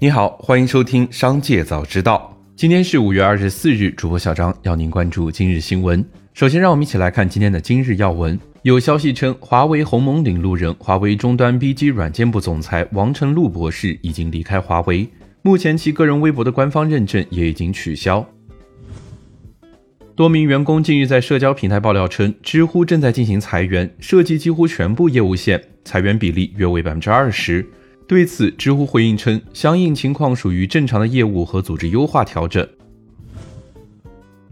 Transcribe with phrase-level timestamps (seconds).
[0.00, 2.32] 你好，欢迎收听《商界早知道》。
[2.54, 6.04] 今天是五月二十四日，主播小张要您关注今日新闻。
[6.34, 8.38] 首先，让我们一起来看今天的今日要闻。
[8.62, 15.08] 有消息称，华为鸿蒙领路人、华为终端 BG 软件部总裁王成禄博士已经离开华为，
[15.42, 18.24] 目前其个人微博的官方认证也已经取消。
[20.14, 27.66] 多名员工近日在社交平台爆料称，知乎正在进行裁员，涉及几乎全部业务线，裁员比例约为百分之二十。
[28.08, 32.66] 对此，知乎回应称，相应情况属于正常的业务和组织优化调整。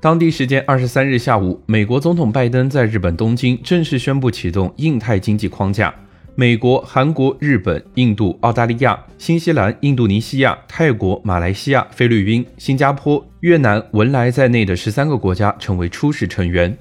[0.00, 5.92] 当地时间二十三日下午，美国总统拜登在日本东京正式宣布启动印太经济框架。
[6.36, 16.78] 美国、韩国、日本、印度、澳大利亚、新西兰、印度尼西亚、泰国、马来西亚、菲律宾、新加坡、越南、文莱在内的十三个国家成为初始成员。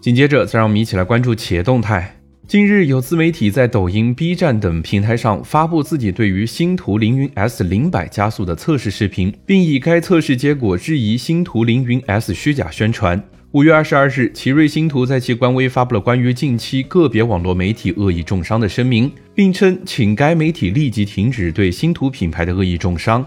[0.00, 2.21] 紧接着，再让我们一起来关注企业动态。
[2.48, 13.22] 近日，有自媒体在抖音、B 站等平台上发布自己对于星途凌云 S 零百加速的测试视频，并以该测试结果质疑星途凌云 S 虚假宣传。
[13.52, 23.24] 五月二十二日，奇瑞星途在其官微发布了关于近期个别网络媒体恶意重伤的声明，并称请该媒体立即停止对星途品牌的恶意重伤。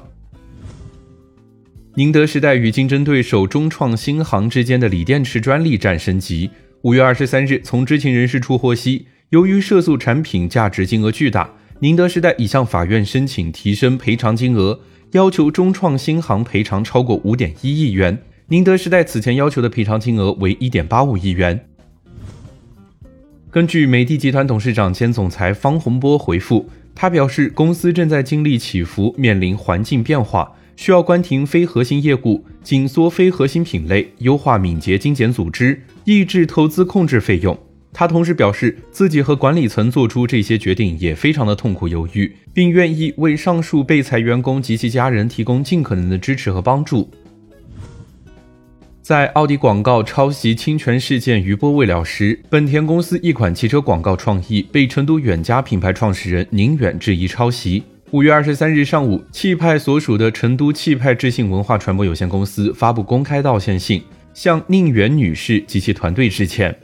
[1.95, 6.52] 宁德时代与竞争对手中创新航之间的锂电池专利战升级。
[6.82, 14.80] 五月二十三日，从知情人士处获悉，由于涉诉产品价值金额巨大，宁德时代已向法院申请提升赔偿金额，
[15.11, 18.17] 要求中创新航赔偿超过五点一亿元。
[18.47, 21.66] 宁德时代此前要求的赔偿金额为一点八五亿元。
[23.52, 37.59] 根据美的集团董事长兼总裁方洪波回复，他表示，公司正在经历起伏，面临环境变化，需要关停非核心业务，紧缩非核心品类，优化敏捷精简组织，抑制投资控制费用。
[37.98, 47.10] 他同时表示，自己和管理层做出这些决定也非常的痛苦犹豫，并愿意为上述被裁员工及其家人提供尽可能的支持和帮助。
[49.02, 57.82] 在奥迪广告抄袭侵权事件余波未了时，本田公司一款汽车广告创意被成都远家品牌创始人宁远质疑抄袭。
[58.11, 64.04] 五月二十三日上午，汽派所属的成都汽派智信文化传播有限公司发布公开道歉信，
[64.34, 66.78] 向宁远女士及其团队致歉。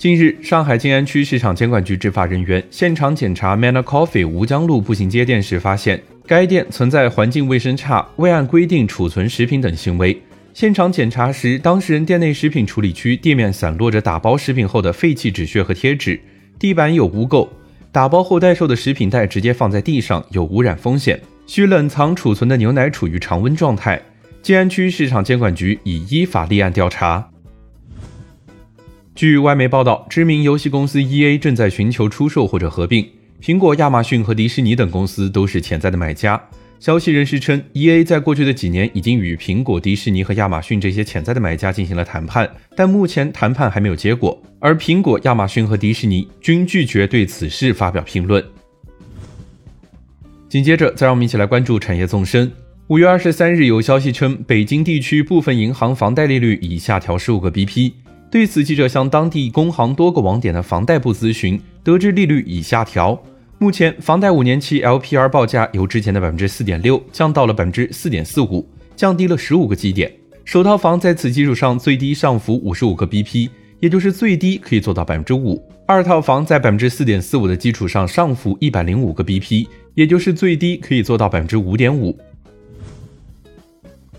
[0.00, 6.02] 近日，上海静安区市场监管局执法人员现场检查 Manner Coffee 吴江路步行街店时，发现。
[6.26, 10.18] 该店存在环境卫生差、未按规定储存食品等行为。
[10.54, 16.18] 现场检查时，当事人店内食品处理区地面散落着打包食品后的废弃纸屑和贴纸，
[16.58, 17.46] 地板有污垢，
[17.92, 21.20] 打包后待售的食品袋直接放在地上，有污染风险。
[21.46, 24.00] 需冷藏储存的牛奶处于常温状态。
[24.40, 27.29] 静安区市场监管局已依法立案调查。
[29.20, 33.06] 据外媒报道，知名游戏公司 EA 正在寻求出售或者合并。
[33.42, 36.42] 苹果、亚马逊和迪士尼等公司都是潜在的买家。
[36.78, 44.42] 消息人士称，EA 在过去的几年已经与苹果、迪士尼和亚马逊这些潜在的买家进行了谈判，但目前谈判还没有结果。
[44.58, 48.42] 而苹果、亚马逊和迪士尼均拒绝对此事发表评论。
[50.48, 52.50] 紧接着，再让我们一起来关注产业纵深。
[52.86, 57.92] 五月二十三日，有消息称，北京地区部分银行房贷利率已下调十五个 BP。
[58.30, 63.20] 对此，记者向当地工行多个网点的房贷部咨询，得知利率已下调。
[63.58, 68.64] 目前，房贷五年期 LPR 报价由之前的百分之四点六降到了百分之四点四五，
[68.94, 70.10] 降低了十五个基点。
[70.44, 75.60] 首套房在此基础上最低上浮五十五个 BP，也就是最低可以做到百分之五。
[75.84, 82.16] 二套房在百分之四点四五的基础上上浮一百零五个 BP，也就是最低可以做到百分之五点五。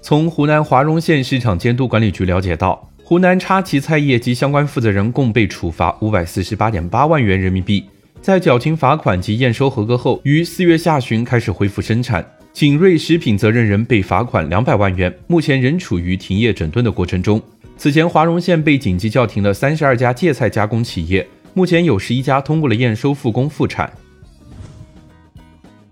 [0.02, 7.84] 从湖南华容县市场监督管理局了解到，湖南插旗菜业及相关负责人共被处罚五百四十八点八万元人民币。
[8.22, 12.26] 在缴清罚款及验收合格后，于四月下旬开始恢复生产。
[12.54, 17.42] 景瑞食品责任人被罚款两百万元，目前仍处于停业整顿的过程中。
[17.76, 23.92] 此前，华容县被紧急叫停了三十二家芥菜加工企业，目前有十一家通过了验收复工复产。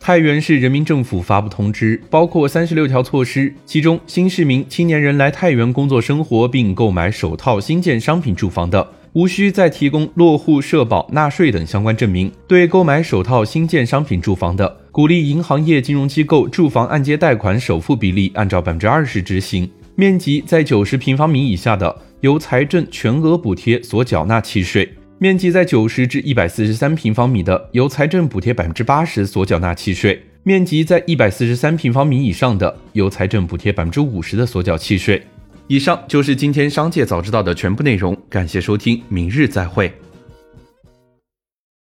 [0.10, 8.88] 太原市人民政府发布通知，包括三十六条措施，其中新市民、青年人来太原工作生活并购买首套新建商品住房的。
[9.14, 12.32] 无需再提供落户、社保、纳税等相关证明。
[12.48, 19.70] 对购买首套新建商品住房的，鼓励银行业金融机构住房按揭贷款首付比例按照百分之二十执行。
[19.94, 24.88] 面积在九十平方米以下的，由财政全额补贴所缴纳契税；
[25.22, 35.22] 面积在九十至一百四十三平方米的，由财政补贴百分之八十所缴纳契税；面积在一百四十三平方米以上的，由财政补贴百分之五十的所缴契税。
[35.68, 39.92] 以上就是今天商界早知道的全部内容，感谢收听，明日再会。